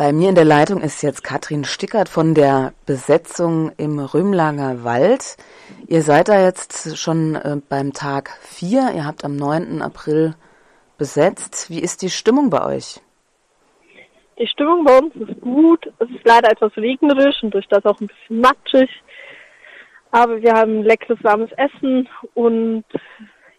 Bei 0.00 0.14
mir 0.14 0.30
in 0.30 0.34
der 0.34 0.46
Leitung 0.46 0.80
ist 0.80 1.02
jetzt 1.02 1.22
Katrin 1.22 1.64
Stickert 1.64 2.08
von 2.08 2.32
der 2.32 2.72
Besetzung 2.86 3.70
im 3.76 3.98
Römlanger 3.98 4.82
Wald. 4.82 5.36
Ihr 5.88 6.00
seid 6.00 6.28
da 6.28 6.42
jetzt 6.42 6.96
schon 6.96 7.34
äh, 7.34 7.58
beim 7.68 7.92
Tag 7.92 8.30
4. 8.40 8.92
Ihr 8.96 9.04
habt 9.04 9.26
am 9.26 9.36
9. 9.36 9.82
April 9.82 10.36
besetzt. 10.96 11.68
Wie 11.68 11.80
ist 11.80 12.00
die 12.00 12.08
Stimmung 12.08 12.48
bei 12.48 12.64
euch? 12.64 13.02
Die 14.38 14.46
Stimmung 14.46 14.86
bei 14.86 15.00
uns 15.00 15.14
ist 15.16 15.38
gut. 15.42 15.92
Es 15.98 16.08
ist 16.08 16.24
leider 16.24 16.50
etwas 16.50 16.74
regnerisch 16.78 17.42
und 17.42 17.52
durch 17.52 17.68
das 17.68 17.84
auch 17.84 18.00
ein 18.00 18.06
bisschen 18.06 18.40
matschig. 18.40 18.88
Aber 20.12 20.40
wir 20.40 20.54
haben 20.54 20.82
leckeres 20.82 21.22
warmes 21.22 21.50
Essen 21.58 22.08
und 22.32 22.84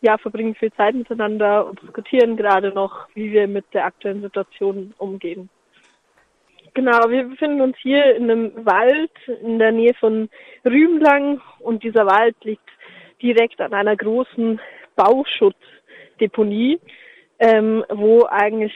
ja, 0.02 0.18
verbringen 0.18 0.56
viel 0.56 0.74
Zeit 0.74 0.96
miteinander 0.96 1.68
und 1.68 1.80
diskutieren 1.84 2.36
gerade 2.36 2.72
noch, 2.74 3.06
wie 3.14 3.32
wir 3.32 3.48
mit 3.48 3.66
der 3.76 3.86
aktuellen 3.86 4.24
Situation 4.24 4.96
umgehen. 4.98 5.48
Genau, 6.74 7.10
wir 7.10 7.26
befinden 7.26 7.60
uns 7.62 7.76
hier 7.82 8.16
in 8.16 8.32
einem 8.32 8.66
Wald 8.66 9.12
in 9.44 9.60
der 9.60 9.74
Nähe 9.74 9.94
von 10.00 10.30
Rümlang 10.66 11.42
und 11.60 11.84
dieser 11.84 12.06
Wald 12.06 12.36
liegt 12.44 12.70
direkt 13.22 13.60
an 13.60 13.74
einer 13.74 13.96
großen 13.98 14.60
Bauschuttdeponie, 14.96 16.80
ähm, 17.40 17.84
wo 17.90 18.26
eigentlich 18.30 18.74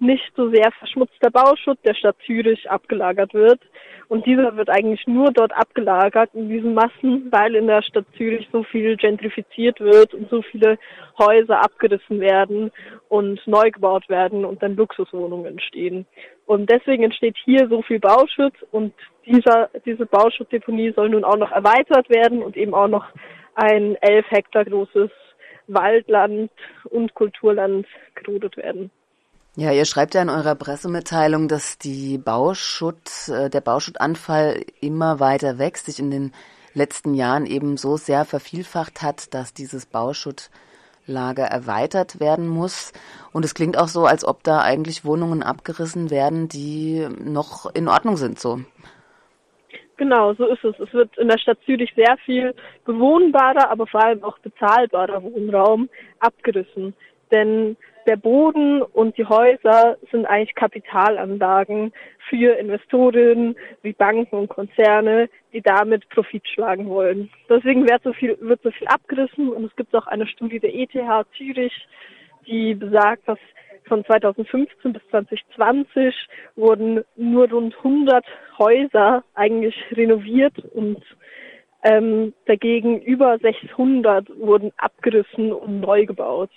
nicht 0.00 0.32
so 0.34 0.50
sehr 0.50 0.70
verschmutzter 0.78 1.30
Bauschutt 1.30 1.78
der 1.84 1.94
Stadt 1.94 2.16
Zürich 2.26 2.70
abgelagert 2.70 3.34
wird. 3.34 3.60
Und 4.08 4.26
dieser 4.26 4.56
wird 4.56 4.70
eigentlich 4.70 5.06
nur 5.06 5.30
dort 5.32 5.52
abgelagert 5.52 6.30
in 6.34 6.48
diesen 6.48 6.74
Massen, 6.74 7.28
weil 7.30 7.54
in 7.54 7.68
der 7.68 7.82
Stadt 7.82 8.06
Zürich 8.16 8.48
so 8.50 8.64
viel 8.64 8.96
gentrifiziert 8.96 9.78
wird 9.78 10.14
und 10.14 10.28
so 10.30 10.42
viele 10.42 10.78
Häuser 11.18 11.62
abgerissen 11.62 12.18
werden 12.18 12.72
und 13.08 13.40
neu 13.46 13.70
gebaut 13.70 14.08
werden 14.08 14.44
und 14.44 14.62
dann 14.62 14.74
Luxuswohnungen 14.74 15.46
entstehen. 15.46 16.06
Und 16.46 16.70
deswegen 16.70 17.04
entsteht 17.04 17.36
hier 17.44 17.68
so 17.68 17.82
viel 17.82 18.00
Bauschutt 18.00 18.54
und 18.72 18.92
dieser, 19.26 19.70
diese 19.84 20.06
Bauschuttdeponie 20.06 20.92
soll 20.96 21.10
nun 21.10 21.22
auch 21.22 21.36
noch 21.36 21.52
erweitert 21.52 22.10
werden 22.10 22.42
und 22.42 22.56
eben 22.56 22.74
auch 22.74 22.88
noch 22.88 23.06
ein 23.54 23.96
elf 24.00 24.26
Hektar 24.30 24.64
großes 24.64 25.10
Waldland 25.68 26.50
und 26.84 27.14
Kulturland 27.14 27.86
gerodet 28.16 28.56
werden. 28.56 28.90
Ja, 29.56 29.72
ihr 29.72 29.84
schreibt 29.84 30.14
ja 30.14 30.22
in 30.22 30.30
eurer 30.30 30.54
Pressemitteilung, 30.54 31.48
dass 31.48 31.76
die 31.76 32.18
Bauschutt, 32.18 33.28
äh, 33.28 33.50
der 33.50 33.60
Bauschuttanfall 33.60 34.64
immer 34.80 35.18
weiter 35.18 35.58
wächst, 35.58 35.86
sich 35.86 35.98
in 35.98 36.12
den 36.12 36.32
letzten 36.72 37.14
Jahren 37.14 37.46
eben 37.46 37.76
so 37.76 37.96
sehr 37.96 38.24
vervielfacht 38.24 39.02
hat, 39.02 39.34
dass 39.34 39.52
dieses 39.52 39.86
Bauschuttlager 39.86 41.44
erweitert 41.44 42.20
werden 42.20 42.46
muss. 42.46 42.92
Und 43.32 43.44
es 43.44 43.54
klingt 43.54 43.76
auch 43.76 43.88
so, 43.88 44.06
als 44.06 44.24
ob 44.24 44.44
da 44.44 44.60
eigentlich 44.60 45.04
Wohnungen 45.04 45.42
abgerissen 45.42 46.10
werden, 46.10 46.48
die 46.48 47.08
noch 47.18 47.74
in 47.74 47.88
Ordnung 47.88 48.16
sind, 48.16 48.38
so. 48.38 48.60
Genau, 49.96 50.32
so 50.34 50.46
ist 50.46 50.64
es. 50.64 50.78
Es 50.78 50.94
wird 50.94 51.18
in 51.18 51.28
der 51.28 51.38
Stadt 51.38 51.58
Zürich 51.66 51.92
sehr 51.96 52.16
viel 52.24 52.54
bewohnbarer, 52.84 53.68
aber 53.68 53.88
vor 53.88 54.02
allem 54.02 54.22
auch 54.22 54.38
bezahlbarer 54.38 55.22
Wohnraum 55.24 55.90
abgerissen. 56.20 56.94
Denn 57.30 57.76
der 58.06 58.16
Boden 58.16 58.82
und 58.82 59.16
die 59.18 59.26
Häuser 59.26 59.96
sind 60.10 60.26
eigentlich 60.26 60.54
Kapitalanlagen 60.54 61.92
für 62.28 62.56
Investoren 62.58 63.56
wie 63.82 63.92
Banken 63.92 64.36
und 64.36 64.48
Konzerne, 64.48 65.28
die 65.52 65.60
damit 65.60 66.08
Profit 66.08 66.46
schlagen 66.48 66.88
wollen. 66.88 67.30
Deswegen 67.48 67.88
wird 67.88 68.02
so 68.02 68.12
viel, 68.12 68.36
wird 68.40 68.62
so 68.62 68.70
viel 68.70 68.86
abgerissen 68.88 69.48
und 69.50 69.64
es 69.64 69.76
gibt 69.76 69.94
auch 69.94 70.06
eine 70.06 70.26
Studie 70.26 70.60
der 70.60 70.74
ETH 70.74 70.92
Zürich, 71.36 71.72
die 72.46 72.74
besagt, 72.74 73.28
dass 73.28 73.38
von 73.86 74.04
2015 74.04 74.92
bis 74.92 75.02
2020 75.10 76.14
wurden 76.56 77.04
nur 77.16 77.50
rund 77.50 77.76
100 77.78 78.24
Häuser 78.58 79.24
eigentlich 79.34 79.74
renoviert 79.92 80.56
und 80.74 81.02
ähm, 81.82 82.34
dagegen 82.46 83.00
über 83.00 83.38
600 83.38 84.28
wurden 84.38 84.72
abgerissen 84.76 85.52
und 85.52 85.80
neu 85.80 86.06
gebaut. 86.06 86.50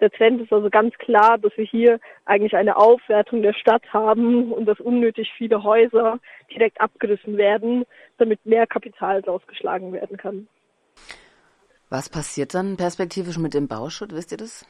Der 0.00 0.10
Trend 0.10 0.40
ist 0.40 0.52
also 0.52 0.70
ganz 0.70 0.94
klar, 0.96 1.36
dass 1.36 1.54
wir 1.56 1.66
hier 1.66 2.00
eigentlich 2.24 2.56
eine 2.56 2.76
Aufwertung 2.76 3.42
der 3.42 3.52
Stadt 3.52 3.82
haben 3.92 4.52
und 4.52 4.64
dass 4.64 4.80
unnötig 4.80 5.30
viele 5.36 5.62
Häuser 5.62 6.18
direkt 6.50 6.80
abgerissen 6.80 7.36
werden, 7.36 7.84
damit 8.16 8.44
mehr 8.46 8.66
Kapital 8.66 9.20
draus 9.20 9.42
geschlagen 9.46 9.92
werden 9.92 10.16
kann. 10.16 10.48
Was 11.90 12.08
passiert 12.08 12.54
dann 12.54 12.76
perspektivisch 12.76 13.36
mit 13.36 13.52
dem 13.52 13.68
Bauschutt? 13.68 14.14
Wisst 14.14 14.32
ihr 14.32 14.38
das? 14.38 14.64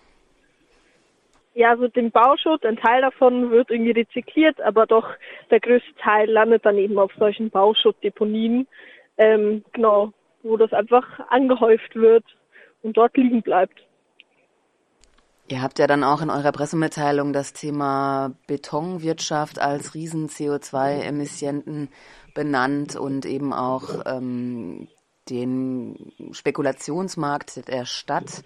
Ja, 1.54 1.70
also 1.70 1.88
dem 1.88 2.10
Bauschutt, 2.10 2.65
ein 2.65 2.76
Teil 2.76 3.03
davon 3.03 3.50
wird 3.50 3.70
irgendwie 3.70 3.91
rezykliert, 3.91 4.60
aber 4.60 4.87
doch 4.87 5.09
der 5.50 5.60
größte 5.60 5.94
Teil 5.97 6.31
landet 6.31 6.65
dann 6.65 6.78
eben 6.78 6.99
auf 6.99 7.12
solchen 7.19 7.50
Bauschuttdeponien, 7.50 8.66
ähm, 9.20 9.62
genau, 9.72 10.12
wo 10.42 10.56
das 10.56 10.72
einfach 10.72 11.06
angehäuft 11.28 11.94
wird 11.94 12.25
und 12.82 12.97
dort 12.97 13.16
liegen 13.16 13.42
bleibt. 13.42 13.78
Ihr 15.48 15.62
habt 15.62 15.78
ja 15.78 15.86
dann 15.86 16.04
auch 16.04 16.22
in 16.22 16.31
eurer 16.31 16.53
Pressemitteilung 16.53 17.32
das 17.32 17.53
Thema 17.53 18.32
Betonwirtschaft 18.47 19.58
als 19.58 19.94
riesen 19.94 20.28
CO2-Emissienten 20.28 21.88
benannt 22.34 22.97
und 22.97 23.26
eben 23.26 23.53
auch 23.53 24.06
ähm, 24.06 24.88
den 25.28 26.12
Spekulationsmarkt 26.32 27.69
der 27.69 27.84
Stadt. 27.84 28.42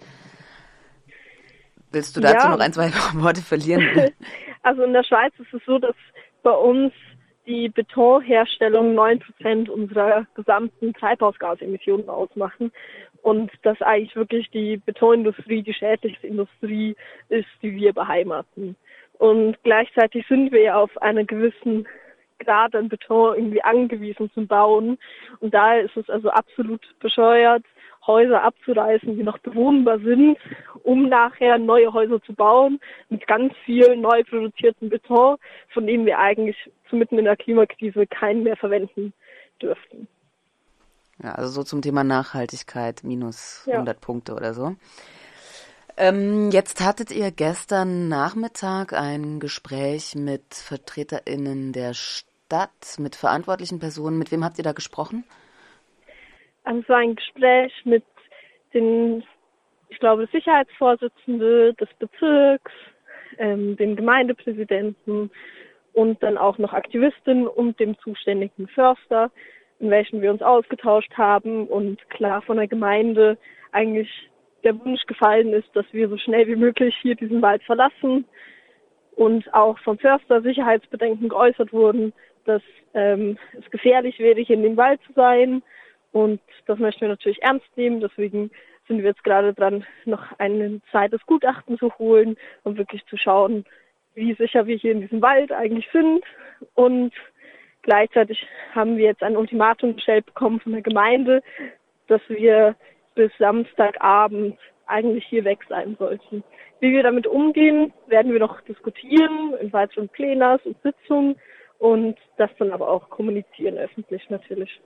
Willst 1.91 2.17
du 2.17 2.21
dazu 2.21 2.47
ja. 2.47 2.49
noch 2.49 2.59
ein, 2.59 2.73
zwei 2.73 2.89
Worte 3.13 3.41
verlieren? 3.41 4.11
Also 4.67 4.81
in 4.81 4.93
der 4.93 5.03
Schweiz 5.03 5.31
ist 5.37 5.53
es 5.53 5.61
so, 5.67 5.77
dass 5.77 5.93
bei 6.41 6.49
uns 6.49 6.91
die 7.47 7.69
Betonherstellung 7.69 8.95
neun 8.95 9.19
Prozent 9.19 9.69
unserer 9.69 10.25
gesamten 10.35 10.93
Treibhausgasemissionen 10.93 12.09
ausmachen 12.09 12.71
und 13.21 13.51
dass 13.63 13.81
eigentlich 13.81 14.15
wirklich 14.15 14.49
die 14.51 14.77
Betonindustrie 14.77 15.63
die 15.63 15.73
schädlichste 15.73 16.27
Industrie 16.27 16.95
ist, 17.29 17.47
die 17.61 17.75
wir 17.75 17.93
beheimaten. 17.93 18.75
Und 19.17 19.57
gleichzeitig 19.63 20.25
sind 20.27 20.51
wir 20.51 20.61
ja 20.61 20.75
auf 20.75 20.95
einen 21.01 21.25
gewissen 21.25 21.87
Grad 22.39 22.75
an 22.75 22.89
Beton 22.89 23.35
irgendwie 23.35 23.63
angewiesen 23.63 24.29
zum 24.33 24.47
Bauen. 24.47 24.97
Und 25.39 25.53
daher 25.53 25.83
ist 25.83 25.95
es 25.97 26.09
also 26.09 26.29
absolut 26.29 26.81
bescheuert, 26.99 27.63
Häuser 28.07 28.43
abzureißen, 28.43 29.15
die 29.15 29.23
noch 29.23 29.37
bewohnbar 29.39 29.99
sind, 29.99 30.37
um 30.83 31.09
nachher 31.09 31.57
neue 31.57 31.91
Häuser 31.93 32.21
zu 32.21 32.33
bauen 32.33 32.79
mit 33.09 33.25
ganz 33.27 33.53
viel 33.65 33.95
neu 33.97 34.23
produzierten 34.23 34.89
Beton, 34.89 35.37
von 35.73 35.87
dem 35.87 36.05
wir 36.05 36.19
eigentlich 36.19 36.57
mitten 36.91 37.17
in 37.17 37.25
der 37.25 37.37
Klimakrise 37.37 38.07
keinen 38.07 38.43
mehr 38.43 38.55
verwenden 38.55 39.13
dürften. 39.61 40.07
Ja, 41.21 41.33
also 41.33 41.49
so 41.49 41.63
zum 41.63 41.81
Thema 41.81 42.03
Nachhaltigkeit, 42.03 43.03
minus 43.03 43.63
ja. 43.67 43.73
100 43.73 44.01
Punkte 44.01 44.33
oder 44.33 44.53
so. 44.53 44.75
Ähm, 45.97 46.51
jetzt 46.51 46.83
hattet 46.83 47.11
ihr 47.11 47.31
gestern 47.31 48.09
Nachmittag 48.09 48.91
ein 48.93 49.39
Gespräch 49.39 50.15
mit 50.15 50.53
VertreterInnen 50.53 51.71
der 51.71 51.93
Stadt, 51.93 52.97
mit 52.97 53.15
verantwortlichen 53.15 53.79
Personen. 53.79 54.17
Mit 54.17 54.31
wem 54.31 54.43
habt 54.43 54.57
ihr 54.57 54.65
da 54.65 54.73
gesprochen? 54.73 55.23
Also 56.65 56.81
es 56.81 56.89
war 56.89 56.97
ein 56.97 57.15
Gespräch 57.15 57.73
mit 57.85 58.03
den, 58.73 59.23
ich 59.89 59.99
glaube, 59.99 60.27
Sicherheitsvorsitzende 60.31 61.73
des 61.75 61.89
Bezirks, 61.99 62.71
ähm, 63.37 63.77
dem 63.77 63.95
Gemeindepräsidenten 63.95 65.31
und 65.93 66.21
dann 66.21 66.37
auch 66.37 66.57
noch 66.57 66.73
Aktivistinnen 66.73 67.47
und 67.47 67.79
dem 67.79 67.97
zuständigen 67.99 68.67
Förster 68.67 69.31
in 69.79 69.89
welchen 69.89 70.21
wir 70.21 70.31
uns 70.31 70.41
ausgetauscht 70.41 71.13
haben 71.17 71.67
und 71.67 72.09
klar 72.09 72.41
von 72.41 72.57
der 72.57 72.67
Gemeinde 72.67 73.37
eigentlich 73.71 74.09
der 74.63 74.79
Wunsch 74.79 75.05
gefallen 75.05 75.53
ist, 75.53 75.67
dass 75.73 75.85
wir 75.91 76.09
so 76.09 76.17
schnell 76.17 76.47
wie 76.47 76.55
möglich 76.55 76.95
hier 77.01 77.15
diesen 77.15 77.41
Wald 77.41 77.61
verlassen 77.63 78.25
und 79.15 79.53
auch 79.53 79.77
vom 79.79 79.97
Förster 79.97 80.41
Sicherheitsbedenken 80.41 81.29
geäußert 81.29 81.71
wurden, 81.71 82.13
dass 82.45 82.61
ähm, 82.93 83.37
es 83.59 83.69
gefährlich 83.69 84.17
wäre, 84.19 84.39
hier 84.39 84.55
in 84.55 84.63
dem 84.63 84.77
Wald 84.77 85.01
zu 85.05 85.13
sein 85.13 85.61
und 86.15 86.39
das 86.65 86.79
möchten 86.79 87.01
wir 87.01 87.09
natürlich 87.09 87.43
ernst 87.43 87.67
nehmen. 87.75 87.99
Deswegen 87.99 88.49
sind 88.87 88.99
wir 88.99 89.09
jetzt 89.09 89.23
gerade 89.23 89.53
dran, 89.53 89.85
noch 90.05 90.23
ein 90.37 90.81
zweites 90.91 91.19
Gutachten 91.25 91.77
zu 91.77 91.91
holen 91.97 92.37
und 92.63 92.77
wirklich 92.77 93.05
zu 93.07 93.17
schauen, 93.17 93.65
wie 94.13 94.33
sicher 94.35 94.65
wir 94.65 94.77
hier 94.77 94.93
in 94.93 95.01
diesem 95.01 95.21
Wald 95.21 95.51
eigentlich 95.51 95.87
sind 95.91 96.23
und 96.73 97.13
Gleichzeitig 97.85 98.43
haben 98.73 98.97
wir 98.97 99.05
jetzt 99.05 99.21
ein 99.21 99.37
Ultimatum 99.37 99.95
gestellt 99.95 100.25
bekommen 100.25 100.59
von 100.59 100.71
der 100.71 100.81
Gemeinde, 100.81 101.43
dass 102.07 102.21
wir 102.29 102.75
bis 103.13 103.31
Samstagabend 103.37 104.57
eigentlich 104.87 105.23
hier 105.27 105.45
weg 105.45 105.59
sein 105.69 105.95
sollten. 105.99 106.43
Wie 106.79 106.91
wir 106.91 107.03
damit 107.03 107.27
umgehen, 107.27 107.93
werden 108.07 108.33
wir 108.33 108.39
noch 108.39 108.59
diskutieren 108.61 109.53
in 109.61 109.71
weiteren 109.71 110.09
Plänas 110.09 110.61
und 110.63 110.81
Sitzungen 110.81 111.35
und 111.77 112.17
das 112.37 112.49
dann 112.57 112.71
aber 112.71 112.89
auch 112.89 113.07
kommunizieren 113.11 113.77
öffentlich 113.77 114.27
natürlich. 114.31 114.81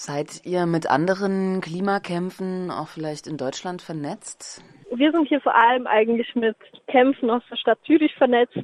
Seid 0.00 0.46
ihr 0.46 0.66
mit 0.66 0.88
anderen 0.88 1.60
Klimakämpfen 1.60 2.70
auch 2.70 2.86
vielleicht 2.86 3.26
in 3.26 3.36
Deutschland 3.36 3.82
vernetzt? 3.82 4.62
Wir 4.92 5.10
sind 5.10 5.26
hier 5.26 5.40
vor 5.40 5.56
allem 5.56 5.88
eigentlich 5.88 6.36
mit 6.36 6.56
Kämpfen 6.86 7.28
aus 7.30 7.42
der 7.50 7.56
Stadt 7.56 7.80
Zürich 7.84 8.14
vernetzt, 8.14 8.62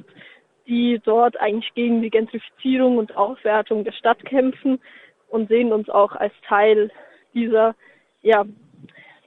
die 0.65 1.01
dort 1.03 1.37
eigentlich 1.41 1.73
gegen 1.73 2.01
die 2.01 2.09
Gentrifizierung 2.09 2.99
und 2.99 3.17
Aufwertung 3.17 3.83
der 3.83 3.91
Stadt 3.91 4.23
kämpfen 4.23 4.79
und 5.27 5.49
sehen 5.49 5.73
uns 5.73 5.89
auch 5.89 6.13
als 6.13 6.31
Teil 6.47 6.89
dieser 7.33 7.75
ja, 8.21 8.45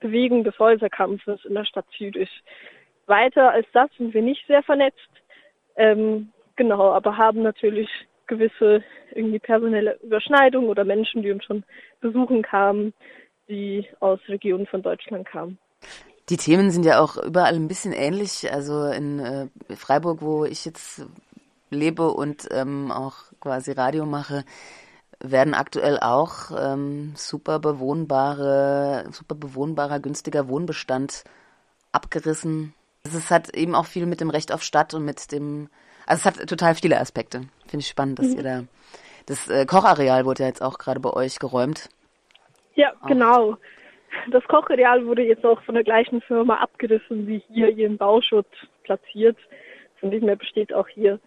Bewegung 0.00 0.44
des 0.44 0.58
Häuserkampfes 0.58 1.44
in 1.44 1.52
der 1.52 1.66
Stadt 1.66 1.84
Zürich. 1.98 2.42
Weiter 3.04 3.50
als 3.50 3.66
das 3.74 3.90
sind 3.98 4.14
wir 4.14 4.22
nicht 4.22 4.46
sehr 4.46 4.62
vernetzt, 4.62 5.10
ähm, 5.76 6.32
genau, 6.56 6.90
aber 6.90 7.18
haben 7.18 7.42
natürlich 7.42 7.90
gewisse 8.28 8.84
irgendwie 9.14 9.38
personelle 9.38 9.98
Überschneidungen 10.02 10.68
oder 10.68 10.84
Menschen, 10.84 11.22
die 11.22 11.32
uns 11.32 11.44
schon 11.44 11.64
besuchen 12.00 12.42
kamen, 12.42 12.94
die 13.48 13.86
aus 14.00 14.20
Regionen 14.28 14.66
von 14.66 14.82
Deutschland 14.82 15.26
kamen. 15.26 15.58
Die 16.28 16.36
Themen 16.36 16.70
sind 16.70 16.84
ja 16.84 17.00
auch 17.00 17.16
überall 17.16 17.54
ein 17.54 17.68
bisschen 17.68 17.92
ähnlich. 17.92 18.52
Also 18.52 18.84
in 18.86 19.18
äh, 19.18 19.48
Freiburg, 19.74 20.20
wo 20.20 20.44
ich 20.44 20.64
jetzt 20.64 21.06
lebe 21.70 22.10
und 22.10 22.48
ähm, 22.50 22.90
auch 22.92 23.14
quasi 23.40 23.72
Radio 23.72 24.04
mache, 24.04 24.44
werden 25.20 25.54
aktuell 25.54 25.98
auch 25.98 26.50
ähm, 26.56 27.12
super 27.16 27.58
bewohnbare, 27.58 29.06
super 29.10 29.34
bewohnbarer, 29.34 30.00
günstiger 30.00 30.48
Wohnbestand 30.48 31.24
abgerissen. 31.92 32.74
Es 33.02 33.30
hat 33.30 33.54
eben 33.56 33.74
auch 33.74 33.86
viel 33.86 34.06
mit 34.06 34.20
dem 34.20 34.30
Recht 34.30 34.52
auf 34.52 34.62
Stadt 34.62 34.94
und 34.94 35.04
mit 35.04 35.32
dem, 35.32 35.68
also 36.08 36.28
es 36.28 36.38
hat 36.38 36.48
total 36.48 36.74
viele 36.74 36.98
Aspekte. 36.98 37.42
Finde 37.66 37.82
ich 37.82 37.88
spannend, 37.88 38.18
dass 38.18 38.28
mhm. 38.28 38.36
ihr 38.38 38.42
da, 38.42 38.64
das 39.26 39.48
äh, 39.48 39.66
Kochareal 39.66 40.24
wurde 40.24 40.42
ja 40.42 40.48
jetzt 40.48 40.62
auch 40.62 40.78
gerade 40.78 41.00
bei 41.00 41.10
euch 41.10 41.38
geräumt. 41.38 41.88
Ja, 42.74 42.92
auch. 43.00 43.06
genau. 43.06 43.56
Das 44.30 44.42
Kochareal 44.44 45.04
wurde 45.04 45.22
jetzt 45.22 45.44
auch 45.44 45.62
von 45.62 45.74
der 45.74 45.84
gleichen 45.84 46.22
Firma 46.22 46.56
abgerissen, 46.56 47.26
wie 47.26 47.42
hier 47.52 47.68
ihren 47.68 47.98
Bauschutz 47.98 48.48
platziert. 48.84 49.36
Von 50.00 50.10
dem 50.10 50.22
her 50.22 50.36
besteht 50.36 50.72
auch 50.72 50.88
hier 50.88 51.20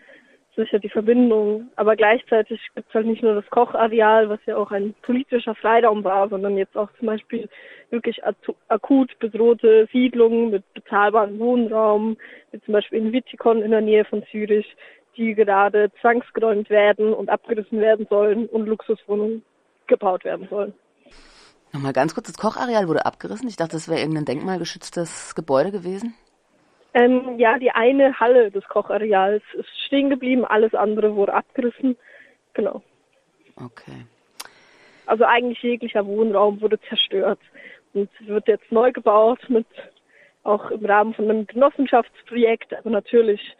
sicher 0.56 0.80
die 0.80 0.90
Verbindung. 0.90 1.70
Aber 1.76 1.96
gleichzeitig 1.96 2.60
gibt 2.76 2.88
es 2.90 2.94
halt 2.94 3.06
nicht 3.06 3.24
nur 3.24 3.36
das 3.36 3.50
Kochareal, 3.50 4.30
was 4.30 4.40
ja 4.46 4.58
auch 4.58 4.72
ein 4.72 4.94
politischer 5.02 5.56
Freiraum 5.56 6.04
war, 6.04 6.30
sondern 6.30 6.58
jetzt 6.58 6.78
auch 6.78 6.90
zum 6.98 7.08
Beispiel 7.08 7.50
wirklich 7.90 8.22
akut 8.70 9.18
bedrohte 9.20 9.88
Siedlungen 9.92 10.52
mit 10.52 10.74
bezahlbarem 10.74 11.40
Wohnraum, 11.40 12.18
wie 12.52 12.62
zum 12.62 12.74
Beispiel 12.74 13.00
in 13.00 13.14
Wittikon 13.14 13.62
in 13.62 13.72
der 13.72 13.82
Nähe 13.82 14.06
von 14.06 14.24
Zürich, 14.32 14.76
die 15.18 15.36
gerade 15.36 15.92
zwangsgeräumt 16.00 16.70
werden 16.70 17.14
und 17.14 17.30
abgerissen 17.30 17.80
werden 17.80 18.08
sollen 18.10 18.48
und 18.48 18.68
Luxuswohnungen 18.68 19.44
gebaut 19.88 20.24
werden 20.24 20.48
sollen. 20.50 20.74
Nochmal 21.74 21.94
ganz 21.94 22.14
kurz, 22.14 22.28
das 22.28 22.38
Kochareal 22.38 22.88
wurde 22.88 23.06
abgerissen. 23.06 23.48
Ich 23.48 23.56
dachte, 23.56 23.74
das 23.74 23.88
wäre 23.88 24.00
irgendein 24.00 24.26
denkmalgeschütztes 24.26 25.36
Gebäude 25.36 25.72
gewesen. 25.72 26.14
Ähm, 26.94 27.40
ja, 27.40 27.58
die 27.58 27.72
eine 27.72 28.20
Halle 28.20 28.52
des 28.52 28.66
Kochareals 28.68 29.44
ist 29.54 29.70
stehen 29.86 30.10
geblieben, 30.10 30.46
alles 30.46 30.74
andere 30.74 31.16
wurde 31.16 31.34
abgerissen. 31.34 31.98
Genau. 32.54 32.82
Okay. 33.56 34.06
Also 35.06 35.26
eigentlich 35.26 35.62
jeglicher 35.62 36.06
Wohnraum 36.06 36.62
wurde 36.62 36.80
zerstört 36.82 37.40
und 37.94 38.10
wird 38.22 38.48
jetzt 38.48 38.72
neu 38.72 38.92
gebaut 38.92 39.40
mit 39.50 39.68
auch 40.44 40.72
im 40.72 40.86
Rahmen 40.86 41.14
von 41.14 41.30
einem 41.30 41.48
Genossenschaftsprojekt. 41.48 42.74
Aber 42.74 42.90
natürlich 42.90 43.56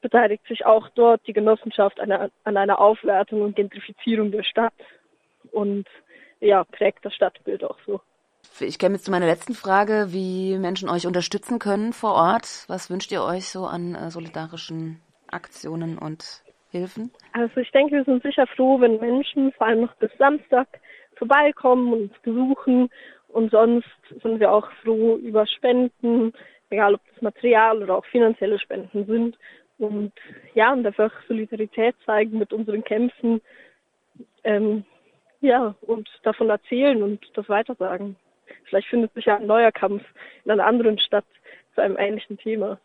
beteiligt 0.00 0.46
sich 0.46 0.66
auch 0.66 0.88
dort 0.90 1.26
die 1.26 1.32
Genossenschaft 1.32 2.00
an 2.00 2.10
einer, 2.10 2.30
an 2.44 2.56
einer 2.56 2.80
Aufwertung 2.80 3.42
und 3.42 3.56
Gentrifizierung 3.56 4.30
der 4.30 4.42
Stadt 4.42 4.74
und 5.52 5.86
ja, 6.40 6.64
prägt 6.64 7.04
das 7.04 7.14
Stadtbild 7.14 7.62
auch 7.64 7.78
so. 7.86 8.00
Ich 8.60 8.78
käme 8.78 8.94
jetzt 8.94 9.04
zu 9.04 9.10
meiner 9.10 9.26
letzten 9.26 9.54
Frage, 9.54 10.08
wie 10.10 10.58
Menschen 10.58 10.88
euch 10.88 11.06
unterstützen 11.06 11.58
können 11.58 11.92
vor 11.92 12.12
Ort. 12.12 12.64
Was 12.68 12.90
wünscht 12.90 13.10
ihr 13.12 13.22
euch 13.22 13.48
so 13.48 13.66
an 13.66 13.94
äh, 13.94 14.10
solidarischen 14.10 15.00
Aktionen 15.28 15.98
und 15.98 16.42
Hilfen? 16.70 17.10
Also 17.32 17.60
ich 17.60 17.70
denke, 17.70 17.96
wir 17.96 18.04
sind 18.04 18.22
sicher 18.22 18.46
froh, 18.46 18.80
wenn 18.80 18.98
Menschen 19.00 19.52
vor 19.52 19.66
allem 19.66 19.82
noch 19.82 19.94
bis 19.96 20.10
Samstag 20.18 20.68
vorbeikommen 21.16 21.92
und 21.92 22.02
uns 22.02 22.18
besuchen. 22.22 22.90
Und 23.28 23.50
sonst 23.50 23.88
sind 24.22 24.40
wir 24.40 24.52
auch 24.52 24.70
froh 24.82 25.16
über 25.16 25.46
Spenden, 25.46 26.32
egal 26.70 26.94
ob 26.94 27.00
das 27.12 27.22
Material 27.22 27.82
oder 27.82 27.96
auch 27.96 28.04
finanzielle 28.06 28.58
Spenden 28.58 29.06
sind. 29.06 29.38
Und 29.78 30.12
ja, 30.54 30.72
und 30.72 30.86
einfach 30.86 31.12
Solidarität 31.28 31.96
zeigen 32.04 32.38
mit 32.38 32.52
unseren 32.52 32.84
Kämpfen. 32.84 33.40
Ähm, 34.44 34.84
ja, 35.40 35.74
und 35.80 36.08
davon 36.22 36.50
erzählen 36.50 37.02
und 37.02 37.20
das 37.34 37.48
weitersagen. 37.48 38.16
Vielleicht 38.72 38.88
findet 38.88 39.12
sich 39.12 39.26
ja 39.26 39.36
ein 39.36 39.46
neuer 39.46 39.70
Kampf 39.70 40.02
in 40.46 40.50
einer 40.50 40.64
anderen 40.64 40.98
Stadt 40.98 41.26
zu 41.74 41.82
einem 41.82 41.98
ähnlichen 41.98 42.38
Thema. 42.38 42.80